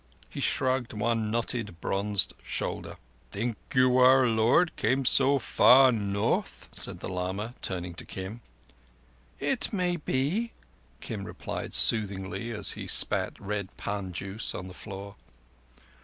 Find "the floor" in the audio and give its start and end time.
14.67-15.17